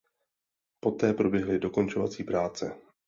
[0.79, 2.75] Poté proběhly dokončovací práce.